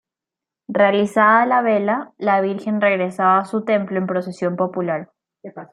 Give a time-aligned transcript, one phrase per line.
[0.67, 5.11] Realizada la vela, la Virgen regresaba a su templo en procesión popular.